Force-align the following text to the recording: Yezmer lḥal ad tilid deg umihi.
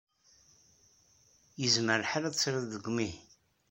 Yezmer 1.61 1.97
lḥal 1.99 2.23
ad 2.25 2.35
tilid 2.35 2.65
deg 2.71 2.85
umihi. 2.89 3.19